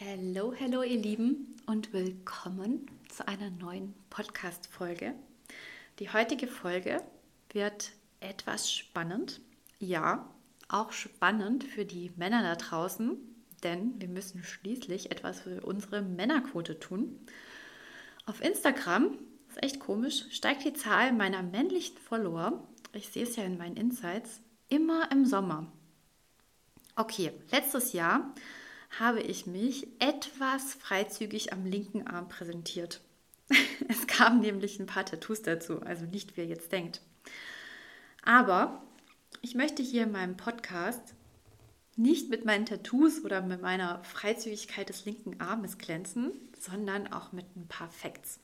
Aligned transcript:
Hallo, 0.00 0.54
hallo 0.60 0.84
ihr 0.84 1.00
Lieben 1.00 1.56
und 1.66 1.92
willkommen 1.92 2.86
zu 3.08 3.26
einer 3.26 3.50
neuen 3.50 3.94
Podcast-Folge. 4.10 5.12
Die 5.98 6.12
heutige 6.12 6.46
Folge 6.46 7.02
wird 7.50 7.90
etwas 8.20 8.72
spannend. 8.72 9.40
Ja, 9.80 10.30
auch 10.68 10.92
spannend 10.92 11.64
für 11.64 11.84
die 11.84 12.12
Männer 12.14 12.44
da 12.44 12.54
draußen, 12.54 13.16
denn 13.64 14.00
wir 14.00 14.06
müssen 14.06 14.44
schließlich 14.44 15.10
etwas 15.10 15.40
für 15.40 15.62
unsere 15.62 16.00
Männerquote 16.00 16.78
tun. 16.78 17.18
Auf 18.24 18.40
Instagram, 18.40 19.18
ist 19.48 19.64
echt 19.64 19.80
komisch, 19.80 20.26
steigt 20.30 20.64
die 20.64 20.74
Zahl 20.74 21.12
meiner 21.12 21.42
männlichen 21.42 21.98
Follower, 21.98 22.68
ich 22.92 23.08
sehe 23.08 23.24
es 23.24 23.34
ja 23.34 23.42
in 23.42 23.58
meinen 23.58 23.76
Insights, 23.76 24.42
immer 24.68 25.10
im 25.10 25.26
Sommer. 25.26 25.66
Okay, 26.94 27.32
letztes 27.50 27.92
Jahr 27.92 28.32
habe 28.90 29.20
ich 29.20 29.46
mich 29.46 29.86
etwas 30.00 30.74
freizügig 30.74 31.52
am 31.52 31.64
linken 31.64 32.06
Arm 32.06 32.28
präsentiert. 32.28 33.00
Es 33.88 34.06
kamen 34.06 34.40
nämlich 34.40 34.78
ein 34.78 34.86
paar 34.86 35.06
Tattoos 35.06 35.42
dazu, 35.42 35.80
also 35.80 36.04
nicht 36.04 36.36
wie 36.36 36.42
ihr 36.42 36.46
jetzt 36.46 36.72
denkt. 36.72 37.00
Aber 38.22 38.82
ich 39.40 39.54
möchte 39.54 39.82
hier 39.82 40.02
in 40.02 40.12
meinem 40.12 40.36
Podcast 40.36 41.14
nicht 41.96 42.28
mit 42.30 42.44
meinen 42.44 42.66
Tattoos 42.66 43.24
oder 43.24 43.40
mit 43.40 43.62
meiner 43.62 44.02
Freizügigkeit 44.04 44.88
des 44.88 45.04
linken 45.04 45.40
Armes 45.40 45.78
glänzen, 45.78 46.32
sondern 46.58 47.12
auch 47.12 47.32
mit 47.32 47.56
ein 47.56 47.66
paar 47.66 47.88
Facts. 47.88 48.40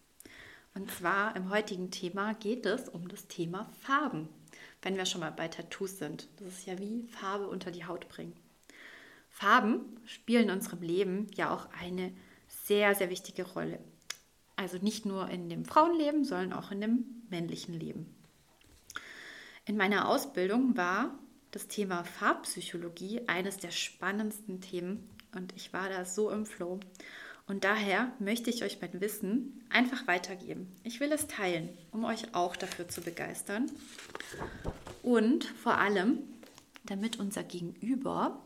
Und 0.75 0.91
zwar 0.91 1.37
im 1.37 1.51
heutigen 1.51 1.91
Thema 1.91 2.35
geht 2.35 2.67
es 2.67 2.89
um 2.89 3.07
das 3.09 3.29
Thema 3.29 3.71
Farben, 3.81 4.29
wenn 4.83 4.97
wir 4.97 5.07
schon 5.07 5.21
mal 5.21 5.31
bei 5.31 5.47
Tattoos 5.47 5.99
sind. 5.99 6.29
Das 6.39 6.49
ist 6.49 6.67
ja 6.67 6.79
wie 6.79 7.07
Farbe 7.09 7.47
unter 7.47 7.71
die 7.71 7.85
Haut 7.85 8.09
bringen. 8.09 8.35
Farben 9.35 9.81
spielen 10.07 10.45
in 10.45 10.51
unserem 10.55 10.81
Leben 10.81 11.27
ja 11.35 11.53
auch 11.53 11.67
eine 11.81 12.13
sehr, 12.47 12.95
sehr 12.95 13.11
wichtige 13.11 13.43
Rolle. 13.43 13.81
Also 14.55 14.79
nicht 14.79 15.07
nur 15.07 15.29
in 15.29 15.49
dem 15.49 15.65
Frauenleben, 15.65 16.25
sondern 16.25 16.53
auch 16.53 16.71
in 16.71 16.81
dem 16.81 17.05
männlichen 17.31 17.75
Leben. 17.75 18.15
In 19.67 19.77
meiner 19.77 20.09
Ausbildung 20.09 20.77
war 20.77 21.19
das 21.51 21.67
Thema 21.67 22.05
Farbpsychologie 22.05 23.23
eines 23.27 23.57
der 23.57 23.73
spannendsten 23.73 24.61
Themen 24.61 25.11
und 25.35 25.53
ich 25.57 25.73
war 25.73 25.89
da 25.89 26.05
so 26.05 26.31
im 26.31 26.47
Flow. 26.47 26.79
Und 27.49 27.65
daher 27.65 28.13
möchte 28.21 28.51
ich 28.51 28.63
euch 28.63 28.81
mein 28.81 29.01
Wissen 29.01 29.65
einfach 29.69 30.07
weitergeben. 30.07 30.73
Ich 30.85 31.01
will 31.01 31.11
es 31.11 31.27
teilen, 31.27 31.69
um 31.91 32.05
euch 32.05 32.35
auch 32.37 32.55
dafür 32.55 32.89
zu 32.89 33.01
begeistern 33.01 33.69
und 35.03 35.45
vor 35.45 35.77
allem, 35.77 36.21
damit 36.85 37.19
unser 37.19 37.43
Gegenüber 37.43 38.41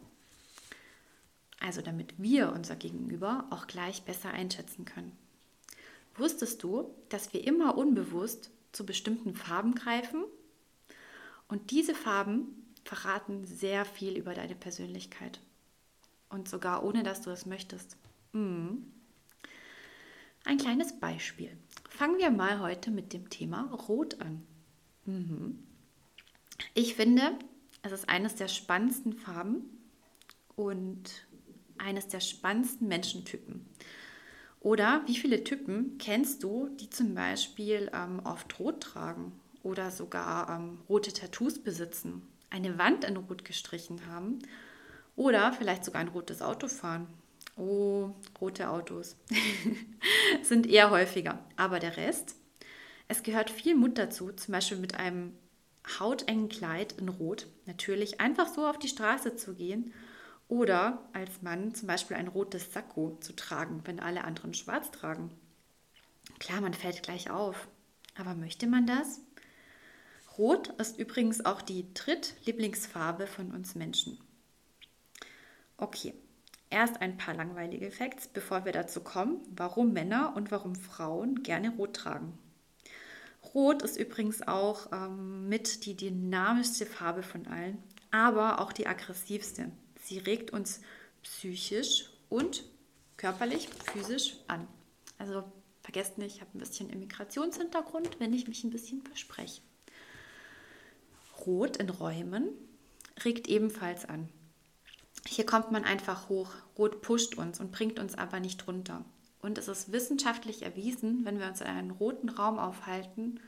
also 1.69 1.83
damit 1.83 2.15
wir 2.17 2.51
unser 2.55 2.77
Gegenüber 2.77 3.45
auch 3.51 3.67
gleich 3.67 4.03
besser 4.05 4.31
einschätzen 4.31 4.87
können. 4.87 5.13
Wusstest 6.17 6.63
du, 6.63 6.95
dass 7.11 7.35
wir 7.35 7.47
immer 7.47 7.77
unbewusst 7.77 8.51
zu 8.73 8.87
bestimmten 8.87 9.35
Farben 9.35 9.75
greifen? 9.75 10.25
Und 11.47 11.71
diese 11.71 11.95
Farben 11.95 12.65
verraten 12.85 13.45
sehr 13.45 13.85
viel 13.85 14.17
über 14.17 14.33
deine 14.33 14.55
Persönlichkeit. 14.55 15.41
Und 16.31 16.49
sogar 16.49 16.85
ohne 16.85 17.03
dass 17.03 17.21
du 17.21 17.29
es 17.29 17.45
möchtest. 17.45 17.99
Mhm. 18.33 18.91
Ein 20.47 20.57
kleines 20.57 20.99
Beispiel. 20.99 21.55
Fangen 21.91 22.17
wir 22.17 22.31
mal 22.31 22.61
heute 22.61 22.91
mit 22.91 23.13
dem 23.13 23.29
Thema 23.29 23.71
Rot 23.75 24.23
an. 24.23 24.43
Mhm. 25.05 25.59
Ich 26.73 26.95
finde, 26.95 27.39
es 27.83 27.93
ist 27.93 28.09
eines 28.09 28.37
der 28.37 28.49
spannendsten 28.49 29.13
Farben 29.13 29.67
und 30.59 31.28
eines 31.81 32.09
der 32.09 32.21
spannendsten 32.21 32.89
Menschentypen. 32.89 33.67
Oder 34.61 35.03
wie 35.07 35.17
viele 35.17 35.45
Typen 35.45 35.99
kennst 35.99 36.43
du, 36.43 36.69
die 36.81 36.91
zum 36.91 37.15
Beispiel 37.15 37.91
ähm, 37.95 38.21
oft 38.25 38.59
rot 38.59 38.81
tragen 38.81 39.33
oder 39.63 39.91
sogar 39.91 40.51
ähm, 40.51 40.79
rote 40.89 41.13
Tattoos 41.13 41.59
besitzen, 41.59 42.23
eine 42.51 42.79
Wand 42.79 43.05
in 43.05 43.17
Rot 43.17 43.45
gestrichen 43.45 44.07
haben 44.11 44.41
oder 45.15 45.53
vielleicht 45.53 45.85
sogar 45.85 46.01
ein 46.01 46.09
rotes 46.09 46.43
Auto 46.43 46.67
fahren? 46.67 47.07
Oh, 47.57 48.11
rote 48.41 48.69
Autos 48.69 49.17
sind 50.43 50.67
eher 50.67 50.91
häufiger. 50.91 51.39
Aber 51.57 51.79
der 51.79 51.97
Rest? 51.97 52.37
Es 53.09 53.23
gehört 53.23 53.51
viel 53.51 53.75
Mut 53.75 53.99
dazu, 53.99 54.33
zum 54.33 54.53
Beispiel 54.53 54.79
mit 54.79 54.95
einem 54.95 55.33
hautengen 55.99 56.49
Kleid 56.49 56.95
in 56.99 57.09
Rot 57.09 57.47
natürlich 57.67 58.21
einfach 58.21 58.47
so 58.47 58.67
auf 58.67 58.79
die 58.79 58.89
Straße 58.89 59.37
zu 59.37 59.55
gehen 59.55 59.93
oder 60.49 61.03
als 61.13 61.43
Mann 61.43 61.75
zum 61.75 61.87
Beispiel 61.89 62.17
ein 62.17 62.29
rotes 62.29 62.73
Sakko 62.73 63.17
zu 63.21 63.35
tragen, 63.37 63.83
wenn 63.85 64.01
alle 64.01 64.25
anderen 64.25 64.55
schwarz 64.55 64.91
tragen. 64.91 65.31
Klar, 66.39 66.61
man 66.61 66.75
fällt 66.75 67.03
gleich 67.03 67.31
auf. 67.31 67.69
Aber 68.17 68.35
möchte 68.35 68.67
man 68.67 68.87
das? 68.87 69.21
Rot 70.39 70.69
ist 70.79 70.99
übrigens 70.99 71.45
auch 71.45 71.63
die 71.63 71.93
drittlieblingsfarbe 71.95 73.27
von 73.27 73.53
uns 73.53 73.75
Menschen. 73.75 74.19
Okay, 75.77 76.15
erst 76.71 77.01
ein 77.01 77.17
paar 77.17 77.35
langweilige 77.35 77.91
Facts, 77.91 78.29
bevor 78.29 78.65
wir 78.65 78.73
dazu 78.73 79.01
kommen, 79.01 79.41
warum 79.51 79.93
Männer 79.93 80.35
und 80.37 80.51
warum 80.51 80.75
Frauen 80.75 81.43
gerne 81.43 81.71
Rot 81.71 81.95
tragen. 81.95 82.39
Rot 83.55 83.83
ist 83.83 83.97
übrigens 83.97 84.47
auch 84.47 84.93
ähm, 84.93 85.49
mit 85.49 85.87
die 85.87 85.97
dynamischste 85.97 86.87
Farbe 86.87 87.23
von 87.23 87.47
allen, 87.47 87.83
aber 88.11 88.61
auch 88.61 88.73
die 88.73 88.87
aggressivste. 88.87 89.71
Sie 90.09 90.17
regt 90.17 90.53
uns 90.55 90.81
psychisch 91.23 92.09
und 92.31 92.65
körperlich, 93.19 93.69
physisch 93.93 94.37
an. 94.47 94.67
Also 95.19 95.45
vergesst 95.83 96.17
nicht, 96.17 96.37
ich 96.37 96.41
habe 96.41 96.57
ein 96.57 96.61
bisschen 96.61 96.89
Immigrationshintergrund, 96.89 98.19
wenn 98.19 98.33
ich 98.33 98.49
mich 98.49 98.65
ein 98.65 98.71
bisschen 98.71 99.03
verspreche. 99.03 99.61
Rot 101.45 101.77
in 101.77 101.91
Räumen 101.91 102.49
regt 103.23 103.49
ebenfalls 103.49 104.07
an. 104.07 104.31
Hier 105.27 105.45
kommt 105.45 105.73
man 105.73 105.85
einfach 105.85 106.31
hoch. 106.31 106.53
Rot 106.79 107.03
pusht 107.03 107.35
uns 107.35 107.61
und 107.61 107.71
bringt 107.71 107.99
uns 107.99 108.15
aber 108.15 108.41
nicht 108.41 108.67
runter. 108.67 109.05
Und 109.43 109.59
es 109.59 109.69
ist 109.69 109.93
wissenschaftlich 109.93 110.63
erwiesen, 110.63 111.27
wenn 111.27 111.39
wir 111.39 111.49
uns 111.49 111.61
in 111.61 111.67
einem 111.67 111.91
roten 111.91 112.31
Raum 112.31 112.59
aufhalten, 112.59 113.41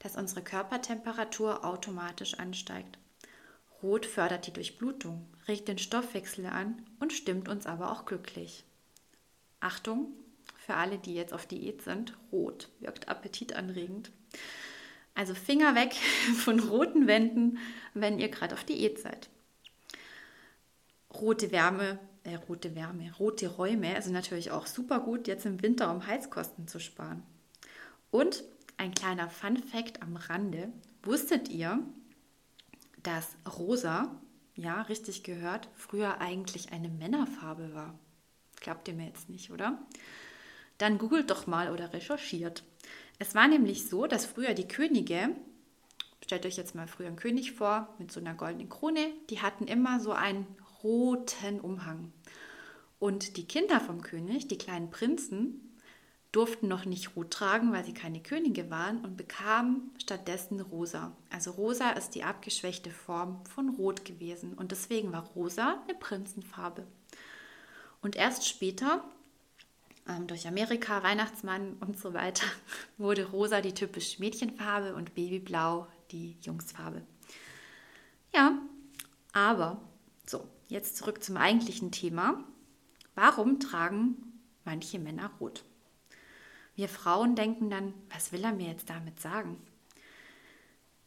dass 0.00 0.16
unsere 0.16 0.42
Körpertemperatur 0.42 1.64
automatisch 1.64 2.34
ansteigt. 2.34 2.98
Rot 3.82 4.04
fördert 4.04 4.46
die 4.46 4.52
Durchblutung, 4.52 5.26
regt 5.48 5.68
den 5.68 5.78
Stoffwechsel 5.78 6.46
an 6.46 6.82
und 7.00 7.12
stimmt 7.12 7.48
uns 7.48 7.66
aber 7.66 7.90
auch 7.90 8.04
glücklich. 8.04 8.64
Achtung, 9.60 10.12
für 10.58 10.74
alle, 10.74 10.98
die 10.98 11.14
jetzt 11.14 11.32
auf 11.32 11.46
Diät 11.46 11.82
sind, 11.82 12.16
rot 12.30 12.68
wirkt 12.80 13.08
appetitanregend. 13.08 14.12
Also 15.14 15.34
Finger 15.34 15.74
weg 15.74 15.94
von 16.36 16.60
roten 16.60 17.06
Wänden, 17.06 17.58
wenn 17.94 18.18
ihr 18.18 18.28
gerade 18.28 18.54
auf 18.54 18.64
Diät 18.64 19.00
seid. 19.00 19.28
Rote 21.12 21.50
Wärme, 21.50 21.98
äh, 22.24 22.34
rote 22.34 22.74
Wärme, 22.74 23.12
rote 23.18 23.48
Räume 23.48 24.00
sind 24.02 24.12
natürlich 24.12 24.50
auch 24.50 24.66
super 24.66 25.00
gut 25.00 25.26
jetzt 25.26 25.46
im 25.46 25.62
Winter, 25.62 25.90
um 25.90 26.06
Heizkosten 26.06 26.68
zu 26.68 26.78
sparen. 26.78 27.22
Und 28.10 28.44
ein 28.76 28.94
kleiner 28.94 29.28
Fun 29.30 29.56
Fact 29.56 30.02
am 30.02 30.16
Rande: 30.16 30.68
Wusstet 31.02 31.48
ihr, 31.48 31.82
dass 33.02 33.36
rosa, 33.58 34.14
ja, 34.58 34.82
richtig 34.82 35.22
gehört, 35.22 35.68
früher 35.76 36.20
eigentlich 36.20 36.72
eine 36.72 36.88
Männerfarbe 36.88 37.74
war. 37.74 37.96
Glaubt 38.60 38.88
ihr 38.88 38.94
mir 38.94 39.06
jetzt 39.06 39.30
nicht, 39.30 39.52
oder? 39.52 39.78
Dann 40.78 40.98
googelt 40.98 41.30
doch 41.30 41.46
mal 41.46 41.70
oder 41.72 41.92
recherchiert. 41.92 42.64
Es 43.20 43.36
war 43.36 43.46
nämlich 43.46 43.88
so, 43.88 44.06
dass 44.06 44.26
früher 44.26 44.54
die 44.54 44.66
Könige, 44.66 45.30
stellt 46.24 46.44
euch 46.44 46.56
jetzt 46.56 46.74
mal 46.74 46.88
früher 46.88 47.06
einen 47.06 47.16
König 47.16 47.52
vor 47.52 47.94
mit 47.98 48.10
so 48.10 48.18
einer 48.18 48.34
goldenen 48.34 48.68
Krone, 48.68 49.12
die 49.30 49.40
hatten 49.40 49.68
immer 49.68 50.00
so 50.00 50.10
einen 50.10 50.46
roten 50.82 51.60
Umhang. 51.60 52.12
Und 52.98 53.36
die 53.36 53.46
Kinder 53.46 53.80
vom 53.80 54.02
König, 54.02 54.48
die 54.48 54.58
kleinen 54.58 54.90
Prinzen, 54.90 55.67
durften 56.32 56.68
noch 56.68 56.84
nicht 56.84 57.16
rot 57.16 57.30
tragen, 57.30 57.72
weil 57.72 57.84
sie 57.84 57.94
keine 57.94 58.20
Könige 58.20 58.70
waren 58.70 59.04
und 59.04 59.16
bekamen 59.16 59.90
stattdessen 59.98 60.60
rosa. 60.60 61.16
Also 61.30 61.52
rosa 61.52 61.90
ist 61.90 62.14
die 62.14 62.24
abgeschwächte 62.24 62.90
Form 62.90 63.44
von 63.46 63.70
rot 63.70 64.04
gewesen 64.04 64.54
und 64.54 64.70
deswegen 64.70 65.12
war 65.12 65.26
rosa 65.34 65.82
eine 65.84 65.96
Prinzenfarbe. 65.98 66.86
Und 68.02 68.14
erst 68.14 68.46
später, 68.46 69.04
ähm, 70.06 70.26
durch 70.26 70.46
Amerika, 70.46 71.02
Weihnachtsmann 71.02 71.74
und 71.80 71.98
so 71.98 72.12
weiter, 72.12 72.46
wurde 72.98 73.30
rosa 73.30 73.60
die 73.62 73.74
typische 73.74 74.20
Mädchenfarbe 74.20 74.94
und 74.94 75.14
Babyblau 75.14 75.86
die 76.10 76.36
Jungsfarbe. 76.42 77.02
Ja, 78.34 78.58
aber 79.32 79.80
so, 80.26 80.46
jetzt 80.68 80.98
zurück 80.98 81.24
zum 81.24 81.38
eigentlichen 81.38 81.90
Thema. 81.90 82.44
Warum 83.14 83.60
tragen 83.60 84.40
manche 84.64 84.98
Männer 84.98 85.30
rot? 85.40 85.64
Wir 86.78 86.88
Frauen 86.88 87.34
denken 87.34 87.70
dann, 87.70 87.92
was 88.08 88.30
will 88.30 88.44
er 88.44 88.52
mir 88.52 88.68
jetzt 88.68 88.88
damit 88.88 89.18
sagen? 89.18 89.60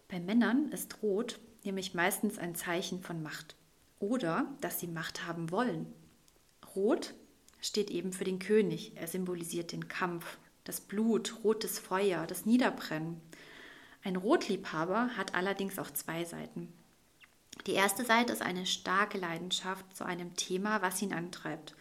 Bei 0.10 0.20
Männern 0.20 0.68
ist 0.68 1.02
Rot 1.02 1.40
nämlich 1.64 1.94
meistens 1.94 2.38
ein 2.38 2.56
Zeichen 2.56 3.02
von 3.02 3.24
Macht 3.24 3.56
oder 3.98 4.54
dass 4.60 4.82
sie 4.82 4.88
Macht 4.88 5.26
haben 5.26 5.50
wollen. 5.50 5.94
Rot 6.76 7.14
steht 7.62 7.90
eben 7.90 8.12
für 8.12 8.26
den 8.26 8.40
König. 8.40 8.98
Er 8.98 9.08
symbolisiert 9.08 9.72
den 9.72 9.88
Kampf, 9.88 10.40
das 10.66 10.82
Blut, 10.82 11.38
rotes 11.42 11.80
Feuer, 11.80 12.28
das 12.28 12.46
Niederbrennen. 12.46 13.22
Ein 14.04 14.18
Rotliebhaber 14.18 15.12
hat 15.16 15.36
allerdings 15.36 15.80
auch 15.80 15.92
zwei 15.92 16.26
Seiten. 16.26 16.68
Die 17.66 17.76
erste 17.76 18.04
Seite 18.04 18.34
ist 18.34 18.42
eine 18.42 18.66
starke 18.66 19.18
Leidenschaft 19.18 19.96
zu 19.96 20.04
einem 20.04 20.36
Thema, 20.36 20.82
was 20.82 21.02
ihn 21.02 21.14
antreibt, 21.14 21.76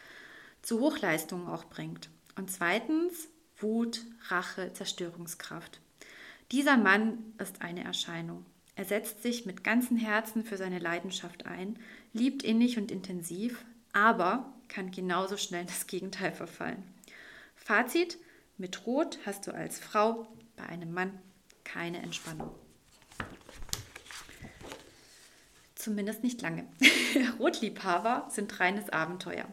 zu 0.63 0.79
Hochleistungen 0.79 1.49
auch 1.49 1.65
bringt. 1.65 2.09
Und 2.37 2.53
zweitens 2.53 3.29
Wut, 3.61 4.03
Rache, 4.29 4.73
Zerstörungskraft. 4.73 5.81
Dieser 6.53 6.77
Mann 6.77 7.19
ist 7.39 7.63
eine 7.63 7.85
Erscheinung. 7.85 8.45
Er 8.75 8.85
setzt 8.85 9.23
sich 9.23 9.47
mit 9.47 9.63
ganzem 9.63 9.97
Herzen 9.97 10.45
für 10.45 10.57
seine 10.57 10.79
Leidenschaft 10.79 11.47
ein, 11.47 11.79
liebt 12.13 12.43
innig 12.43 12.79
und 12.79 12.91
intensiv, 12.91 13.65
aber 13.93 14.53
kann 14.69 14.91
genauso 14.91 15.37
schnell 15.37 15.65
das 15.65 15.87
Gegenteil 15.87 16.33
verfallen. 16.33 16.83
Fazit: 17.57 18.19
Mit 18.57 18.87
Rot 18.87 19.19
hast 19.27 19.47
du 19.47 19.53
als 19.53 19.79
Frau 19.79 20.27
bei 20.57 20.65
einem 20.67 20.93
Mann 20.93 21.19
keine 21.65 21.99
Entspannung. 21.99 22.51
Zumindest 25.75 26.23
nicht 26.23 26.43
lange. 26.43 26.67
Rotliebhaber 27.39 28.29
sind 28.31 28.61
reines 28.61 28.91
Abenteuer. 28.91 29.47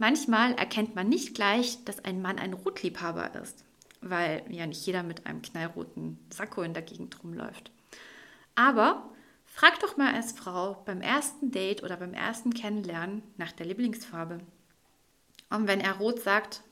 Manchmal 0.00 0.54
erkennt 0.54 0.94
man 0.94 1.10
nicht 1.10 1.34
gleich, 1.34 1.84
dass 1.84 2.02
ein 2.06 2.22
Mann 2.22 2.38
ein 2.38 2.54
Rotliebhaber 2.54 3.34
ist, 3.34 3.66
weil 4.00 4.42
ja 4.48 4.66
nicht 4.66 4.86
jeder 4.86 5.02
mit 5.02 5.26
einem 5.26 5.42
knallroten 5.42 6.18
Sakko 6.30 6.62
in 6.62 6.72
der 6.72 6.82
Gegend 6.82 7.22
rumläuft. 7.22 7.70
Aber 8.54 9.10
frag 9.44 9.78
doch 9.80 9.98
mal 9.98 10.14
als 10.14 10.32
Frau 10.32 10.82
beim 10.86 11.02
ersten 11.02 11.50
Date 11.50 11.82
oder 11.82 11.98
beim 11.98 12.14
ersten 12.14 12.54
Kennenlernen 12.54 13.22
nach 13.36 13.52
der 13.52 13.66
Lieblingsfarbe. 13.66 14.38
Und 15.50 15.68
wenn 15.68 15.82
er 15.82 15.98
rot 15.98 16.22
sagt, 16.22 16.62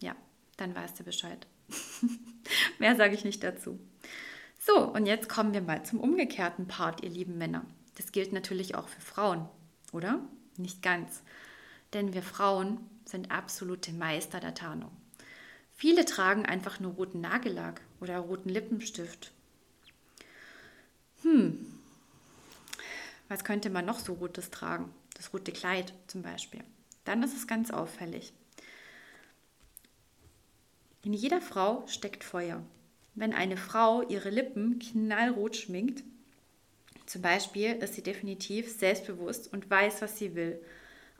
ja, 0.00 0.16
dann 0.56 0.74
weißt 0.74 0.98
du 0.98 1.04
Bescheid. 1.04 1.46
Mehr 2.80 2.96
sage 2.96 3.14
ich 3.14 3.24
nicht 3.24 3.44
dazu. 3.44 3.78
So, 4.58 4.92
und 4.92 5.06
jetzt 5.06 5.28
kommen 5.28 5.54
wir 5.54 5.62
mal 5.62 5.84
zum 5.84 6.00
umgekehrten 6.00 6.66
Part, 6.66 7.04
ihr 7.04 7.10
lieben 7.10 7.38
Männer. 7.38 7.64
Das 7.94 8.10
gilt 8.10 8.32
natürlich 8.32 8.74
auch 8.74 8.88
für 8.88 9.00
Frauen, 9.00 9.48
oder? 9.92 10.18
Nicht 10.56 10.82
ganz. 10.82 11.22
Denn 11.94 12.12
wir 12.12 12.22
Frauen 12.22 12.78
sind 13.04 13.30
absolute 13.30 13.92
Meister 13.92 14.40
der 14.40 14.54
Tarnung. 14.54 14.90
Viele 15.72 16.04
tragen 16.04 16.44
einfach 16.44 16.80
nur 16.80 16.92
roten 16.92 17.20
Nagellack 17.20 17.80
oder 18.00 18.18
roten 18.18 18.48
Lippenstift. 18.48 19.32
Hm, 21.22 21.74
was 23.28 23.44
könnte 23.44 23.70
man 23.70 23.86
noch 23.86 23.98
so 23.98 24.12
rotes 24.14 24.50
tragen? 24.50 24.92
Das 25.14 25.32
rote 25.32 25.52
Kleid 25.52 25.94
zum 26.06 26.22
Beispiel. 26.22 26.62
Dann 27.04 27.22
ist 27.22 27.36
es 27.36 27.46
ganz 27.46 27.70
auffällig. 27.70 28.32
In 31.02 31.12
jeder 31.12 31.40
Frau 31.40 31.86
steckt 31.86 32.24
Feuer. 32.24 32.62
Wenn 33.14 33.32
eine 33.32 33.56
Frau 33.56 34.02
ihre 34.08 34.30
Lippen 34.30 34.78
knallrot 34.78 35.56
schminkt, 35.56 36.02
zum 37.06 37.22
Beispiel 37.22 37.72
ist 37.72 37.94
sie 37.94 38.02
definitiv 38.02 38.70
selbstbewusst 38.70 39.52
und 39.52 39.68
weiß, 39.70 40.02
was 40.02 40.18
sie 40.18 40.34
will. 40.34 40.60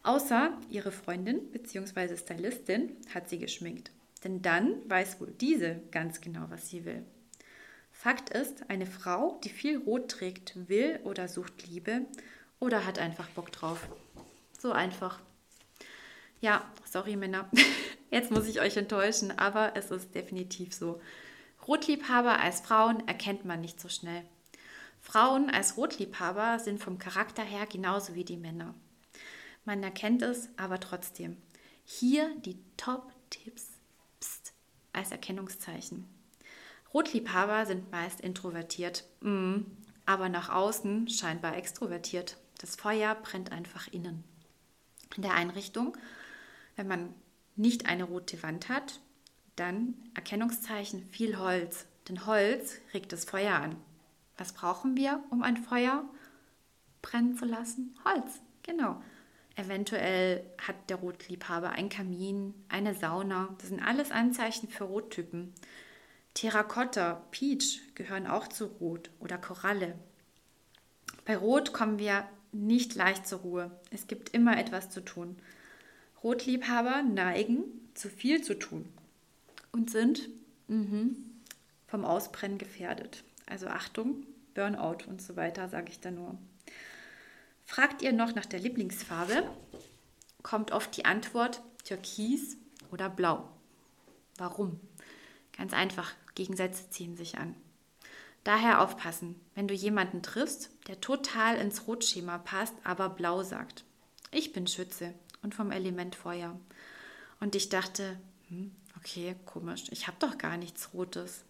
Außer 0.04 0.52
ihre 0.68 0.92
Freundin 0.92 1.50
bzw. 1.50 2.16
Stylistin 2.18 2.94
hat 3.14 3.30
sie 3.30 3.38
geschminkt. 3.38 3.90
Denn 4.22 4.42
dann 4.42 4.88
weiß 4.88 5.18
wohl 5.20 5.32
diese 5.40 5.80
ganz 5.90 6.20
genau, 6.20 6.44
was 6.50 6.68
sie 6.68 6.84
will. 6.84 7.04
Fakt 7.90 8.28
ist, 8.28 8.68
eine 8.68 8.84
Frau, 8.86 9.40
die 9.44 9.48
viel 9.48 9.78
Rot 9.78 10.10
trägt, 10.10 10.68
will 10.68 11.00
oder 11.04 11.26
sucht 11.26 11.66
Liebe 11.66 12.02
oder 12.60 12.84
hat 12.84 12.98
einfach 12.98 13.28
Bock 13.30 13.50
drauf. 13.50 13.88
So 14.58 14.72
einfach. 14.72 15.20
Ja, 16.40 16.70
sorry 16.84 17.16
Männer, 17.16 17.48
jetzt 18.10 18.30
muss 18.30 18.46
ich 18.46 18.60
euch 18.60 18.76
enttäuschen, 18.76 19.30
aber 19.38 19.72
es 19.74 19.90
ist 19.90 20.14
definitiv 20.14 20.74
so. 20.74 21.00
Rotliebhaber 21.66 22.40
als 22.40 22.60
Frauen 22.60 23.08
erkennt 23.08 23.46
man 23.46 23.62
nicht 23.62 23.80
so 23.80 23.88
schnell. 23.88 24.22
Frauen 25.00 25.48
als 25.48 25.78
Rotliebhaber 25.78 26.58
sind 26.58 26.82
vom 26.82 26.98
Charakter 26.98 27.42
her 27.42 27.66
genauso 27.66 28.14
wie 28.14 28.24
die 28.24 28.36
Männer. 28.36 28.74
Man 29.64 29.82
erkennt 29.82 30.22
es 30.22 30.48
aber 30.56 30.80
trotzdem. 30.80 31.36
Hier 31.84 32.34
die 32.40 32.58
Top-Tipps 32.76 33.68
als 34.92 35.10
Erkennungszeichen. 35.10 36.06
Rotliebhaber 36.92 37.66
sind 37.66 37.90
meist 37.90 38.20
introvertiert, 38.20 39.04
mm, 39.20 39.62
aber 40.06 40.28
nach 40.28 40.48
außen 40.50 41.08
scheinbar 41.08 41.56
extrovertiert. 41.56 42.36
Das 42.58 42.76
Feuer 42.76 43.14
brennt 43.16 43.52
einfach 43.52 43.88
innen. 43.88 44.22
In 45.16 45.22
der 45.22 45.34
Einrichtung 45.34 45.96
wenn 46.76 46.88
man 46.88 47.14
nicht 47.56 47.86
eine 47.86 48.04
rote 48.04 48.42
Wand 48.42 48.68
hat, 48.68 49.00
dann 49.56 49.94
Erkennungszeichen 50.14 51.04
viel 51.10 51.38
Holz. 51.38 51.86
Denn 52.08 52.26
Holz 52.26 52.78
regt 52.92 53.12
das 53.12 53.24
Feuer 53.24 53.54
an. 53.54 53.76
Was 54.36 54.52
brauchen 54.52 54.96
wir, 54.96 55.22
um 55.30 55.42
ein 55.42 55.56
Feuer 55.56 56.04
brennen 57.02 57.36
zu 57.36 57.44
lassen? 57.44 57.96
Holz, 58.04 58.40
genau. 58.62 59.00
Eventuell 59.56 60.44
hat 60.58 60.90
der 60.90 60.96
Rotliebhaber 60.96 61.70
einen 61.70 61.88
Kamin, 61.88 62.54
eine 62.68 62.94
Sauna. 62.94 63.54
Das 63.58 63.68
sind 63.68 63.80
alles 63.80 64.10
Anzeichen 64.10 64.68
für 64.68 64.84
Rottypen. 64.84 65.52
Terrakotta, 66.34 67.22
Peach 67.30 67.80
gehören 67.94 68.26
auch 68.26 68.48
zu 68.48 68.66
Rot 68.66 69.10
oder 69.20 69.38
Koralle. 69.38 69.94
Bei 71.24 71.36
Rot 71.36 71.72
kommen 71.72 71.98
wir 71.98 72.28
nicht 72.50 72.94
leicht 72.96 73.26
zur 73.26 73.40
Ruhe. 73.40 73.70
Es 73.90 74.08
gibt 74.08 74.30
immer 74.30 74.58
etwas 74.58 74.90
zu 74.90 75.04
tun. 75.04 75.36
Rotliebhaber 76.22 77.02
neigen, 77.02 77.64
zu 77.94 78.08
viel 78.08 78.42
zu 78.42 78.58
tun 78.58 78.88
und 79.72 79.90
sind 79.90 80.28
mh, 80.68 81.10
vom 81.86 82.04
Ausbrennen 82.04 82.58
gefährdet. 82.58 83.22
Also 83.46 83.68
Achtung, 83.68 84.26
Burnout 84.54 85.06
und 85.06 85.22
so 85.22 85.36
weiter, 85.36 85.68
sage 85.68 85.90
ich 85.90 86.00
da 86.00 86.10
nur. 86.10 86.38
Fragt 87.64 88.02
ihr 88.02 88.12
noch 88.12 88.34
nach 88.34 88.46
der 88.46 88.60
Lieblingsfarbe, 88.60 89.48
kommt 90.42 90.70
oft 90.72 90.96
die 90.96 91.04
Antwort 91.04 91.62
Türkis 91.84 92.56
oder 92.90 93.08
Blau. 93.08 93.48
Warum? 94.36 94.80
Ganz 95.56 95.72
einfach, 95.72 96.12
Gegensätze 96.34 96.90
ziehen 96.90 97.16
sich 97.16 97.38
an. 97.38 97.54
Daher 98.44 98.82
aufpassen, 98.82 99.40
wenn 99.54 99.68
du 99.68 99.74
jemanden 99.74 100.22
triffst, 100.22 100.70
der 100.86 101.00
total 101.00 101.56
ins 101.56 101.86
Rotschema 101.86 102.38
passt, 102.38 102.74
aber 102.84 103.08
blau 103.08 103.42
sagt. 103.42 103.84
Ich 104.30 104.52
bin 104.52 104.66
Schütze 104.66 105.14
und 105.42 105.54
vom 105.54 105.70
Element 105.70 106.14
Feuer. 106.14 106.58
Und 107.40 107.54
ich 107.54 107.70
dachte, 107.70 108.18
hm, 108.48 108.74
okay, 108.98 109.34
komisch, 109.46 109.84
ich 109.90 110.06
habe 110.08 110.18
doch 110.20 110.36
gar 110.36 110.58
nichts 110.58 110.92
Rotes. 110.92 111.44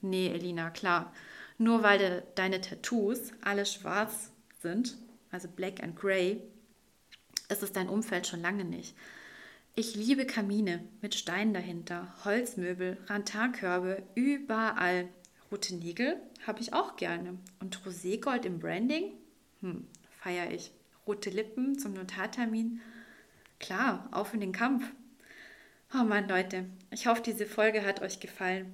Nee, 0.00 0.28
Elina, 0.28 0.70
klar. 0.70 1.12
Nur 1.58 1.82
weil 1.82 1.98
de, 1.98 2.22
deine 2.34 2.60
Tattoos 2.60 3.32
alle 3.42 3.66
schwarz 3.66 4.32
sind, 4.60 4.96
also 5.30 5.48
black 5.48 5.82
and 5.82 5.96
gray, 5.96 6.42
ist 7.48 7.62
es 7.62 7.72
dein 7.72 7.88
Umfeld 7.88 8.26
schon 8.26 8.40
lange 8.40 8.64
nicht. 8.64 8.94
Ich 9.74 9.94
liebe 9.94 10.26
Kamine 10.26 10.84
mit 11.00 11.14
Steinen 11.14 11.54
dahinter, 11.54 12.12
Holzmöbel, 12.24 12.98
Rantarkörbe, 13.06 14.02
überall. 14.14 15.08
Rote 15.50 15.74
Nägel 15.74 16.20
habe 16.46 16.60
ich 16.60 16.72
auch 16.72 16.96
gerne. 16.96 17.38
Und 17.60 17.80
Roségold 17.84 18.44
im 18.44 18.58
Branding? 18.58 19.12
Hm, 19.60 19.86
feiere 20.20 20.50
ich. 20.52 20.72
Rote 21.06 21.30
Lippen 21.30 21.78
zum 21.78 21.94
Notartermin? 21.94 22.80
Klar, 23.58 24.08
auf 24.12 24.32
in 24.34 24.40
den 24.40 24.52
Kampf. 24.52 24.84
Oh 25.92 26.04
Mann, 26.04 26.28
Leute, 26.28 26.66
ich 26.90 27.06
hoffe, 27.06 27.22
diese 27.22 27.46
Folge 27.46 27.84
hat 27.84 28.00
euch 28.00 28.20
gefallen. 28.20 28.72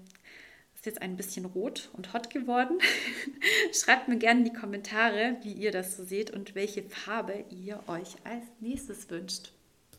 Ist 0.76 0.84
jetzt 0.84 1.02
ein 1.02 1.16
bisschen 1.16 1.46
rot 1.46 1.88
und 1.94 2.12
hot 2.12 2.28
geworden. 2.30 2.78
Schreibt 3.72 4.08
mir 4.08 4.18
gerne 4.18 4.40
in 4.40 4.44
die 4.44 4.52
Kommentare, 4.52 5.36
wie 5.42 5.52
ihr 5.52 5.72
das 5.72 5.96
so 5.96 6.04
seht 6.04 6.30
und 6.30 6.54
welche 6.54 6.82
Farbe 6.82 7.44
ihr 7.50 7.82
euch 7.88 8.14
als 8.24 8.44
nächstes 8.60 9.10
wünscht. 9.10 9.55